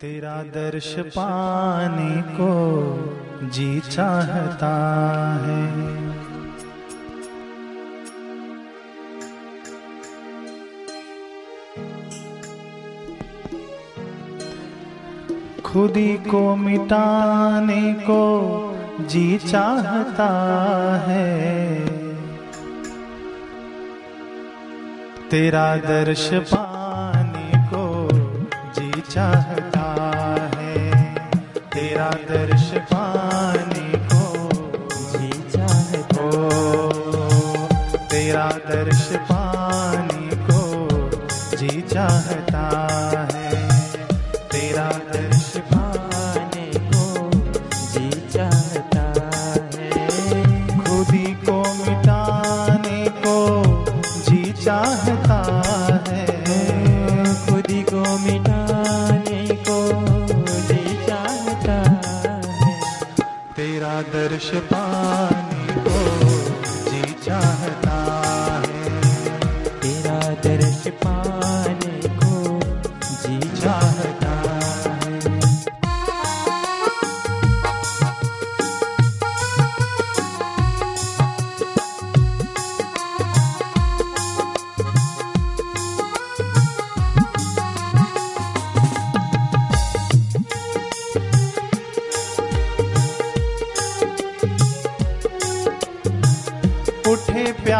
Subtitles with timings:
[0.00, 2.50] तेरा दर्श पाने को
[3.48, 4.68] जी चाहता
[5.46, 5.62] है।
[15.62, 18.22] खुदी को मिटाने को
[19.00, 20.30] जी चाहता
[21.06, 21.86] है।
[25.30, 28.08] तेरा दर्श पाने को
[28.80, 29.77] जी चाहता
[31.98, 34.50] तेरा दर्श पाने को
[35.12, 36.26] जी चाहता
[38.10, 40.60] तेरा दर्श पाने को
[41.56, 42.87] जी चाहता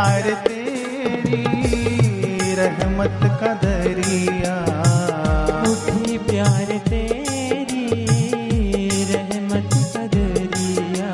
[0.09, 1.43] प्यार तेरी
[2.55, 4.55] रहमत का दरिया।
[5.63, 7.87] उठी प्यार तेरी
[9.13, 11.11] रहमत का दरिया।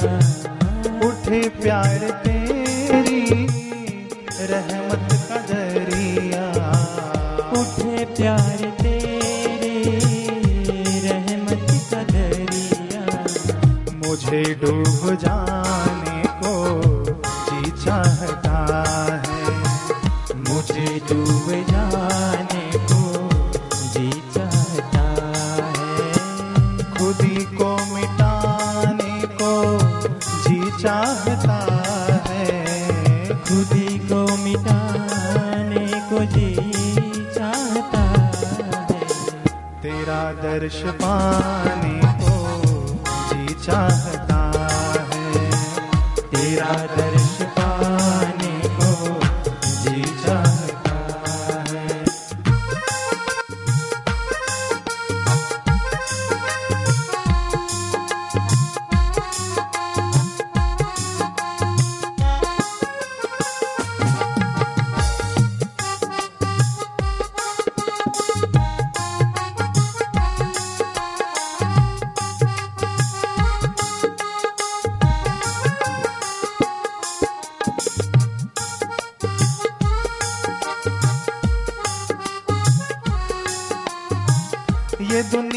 [1.09, 3.47] उठे प्यार तेरी
[4.41, 6.45] रहमत का दरिया।
[7.61, 9.83] उठे प्यार तेरे
[11.09, 13.25] रहमत का दरिया।
[14.09, 15.64] मुझे डूब जाने
[31.25, 36.55] चाहता है। खुदी को मिटाने को जी
[37.35, 39.05] चाहता है।
[39.83, 42.37] तेरा दर्श पाने को
[43.07, 44.24] जी चाहता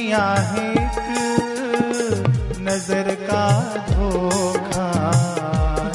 [0.07, 0.97] दुनिया है एक
[2.63, 3.43] नज़र का
[3.87, 4.85] धोखा।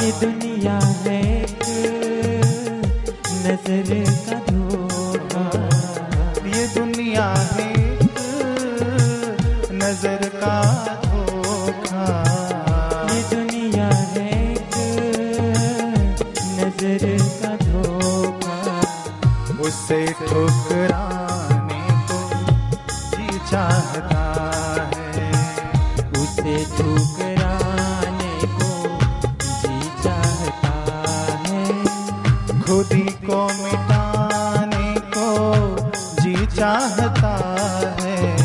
[0.03, 1.65] ये दुनिया है एक
[3.47, 3.89] नज़र
[4.29, 5.47] का धोखा।
[6.47, 8.05] ये दुनिया है एक
[9.81, 10.59] नज़र का
[11.07, 12.07] धोखा।
[13.09, 14.75] ये दुनिया है एक
[16.61, 17.05] नज़र
[17.41, 18.61] का धोखा।
[19.63, 21.22] उसे जी
[23.53, 24.23] चाहता
[25.17, 25.31] है,
[26.11, 28.71] उसे ठुकराने को
[29.43, 30.73] जी चाहता
[31.47, 31.85] है।
[32.61, 35.29] खुदी को मिटाने को
[36.23, 37.35] जी चाहता
[38.01, 38.37] है।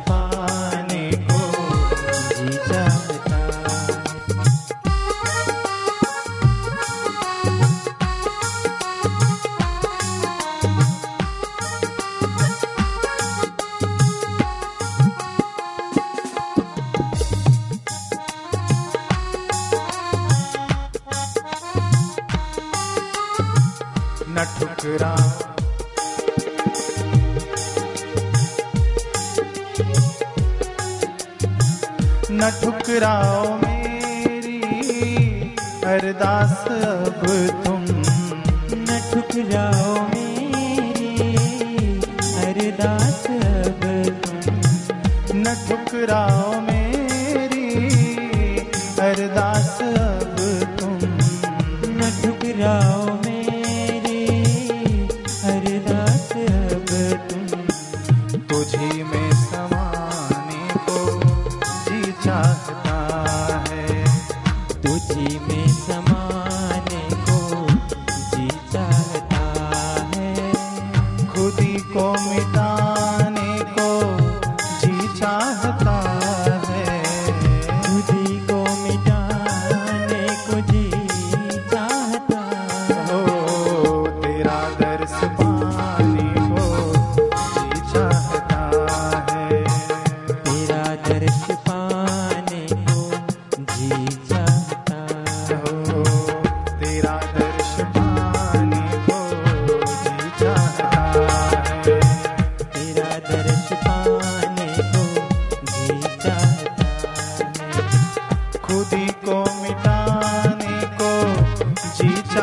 [24.84, 25.16] ठुकरा
[32.32, 34.60] न ठुकराओ मेरी
[35.86, 37.24] अरदास अब
[37.64, 37.86] तुम।
[38.76, 41.08] न ठुकराओ मेरी
[42.44, 43.84] अरदास अब
[44.26, 44.48] तुम।
[45.36, 46.33] न ठुकराओ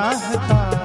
[0.00, 0.80] चाहता